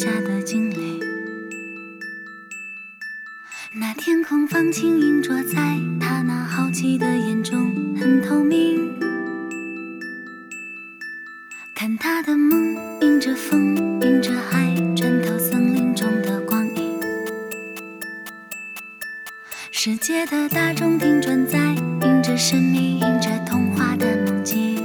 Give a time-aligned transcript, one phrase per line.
[0.00, 0.98] 下的惊雷。
[3.74, 8.98] 那天空放晴，映着在他那好奇的眼中，很透明。
[11.74, 16.98] 看他的梦，迎着风，迎着海，穿透森林中的光影。
[19.70, 21.58] 世界的大钟停转在，
[22.06, 24.80] 迎着神秘，迎着童话的梦境。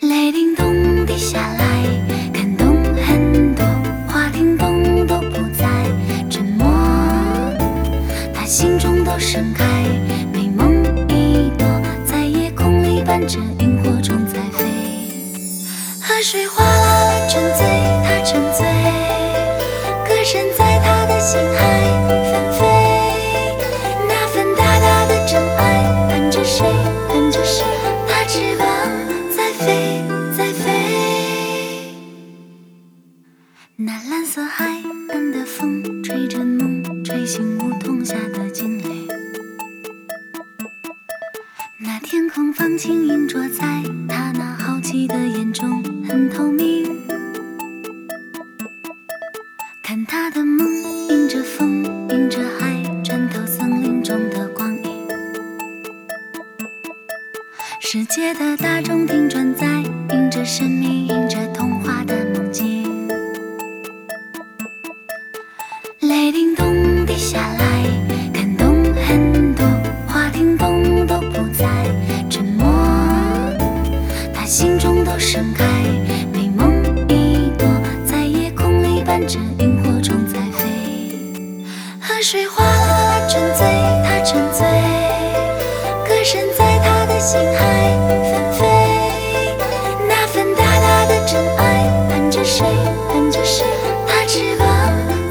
[0.00, 1.67] 雷叮咚地下来，
[9.38, 9.64] 盛开，
[10.32, 11.64] 美梦一朵，
[12.04, 14.64] 在夜空里伴着萤火虫在飞。
[16.00, 17.64] 河水哗啦啦沉醉，
[18.02, 18.66] 他沉醉，
[20.04, 21.56] 歌声在他的心海
[22.32, 22.66] 纷飞。
[24.08, 26.66] 那份大大的真爱，伴着谁，
[27.08, 27.64] 伴着谁，
[28.08, 28.66] 它翅膀
[29.30, 30.02] 在飞，
[30.36, 31.94] 在飞。
[33.76, 34.64] 那蓝色海
[35.10, 38.97] 岸的风，吹着梦，吹醒梧桐下的惊雷。
[41.80, 46.98] 那天空放晴，映着在他那好奇的眼中，很透明。
[49.80, 50.66] 看他的梦，
[51.08, 55.06] 迎着风，迎着海，穿透森林中的光影。
[57.80, 62.17] 世界的大钟停转在，迎着生命，迎着童话的。
[84.38, 84.68] 沉醉，
[86.06, 87.58] 歌声在他的心海
[88.22, 88.64] 纷飞。
[90.08, 92.64] 那份大大的真爱，盼着谁，
[93.10, 93.64] 盼着谁？
[94.06, 94.68] 大翅膀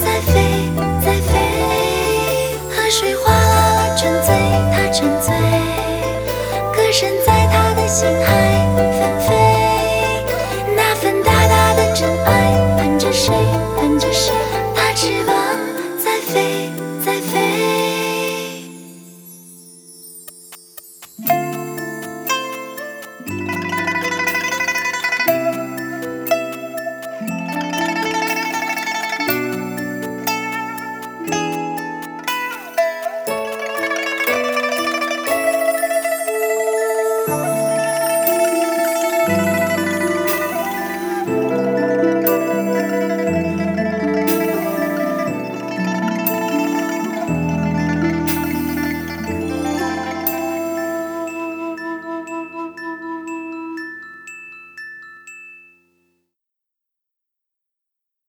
[0.00, 0.72] 在飞
[1.04, 4.34] 在飞，河水哗啦啦，沉醉，
[4.74, 5.32] 他沉醉，
[6.74, 8.45] 歌声在他的心海。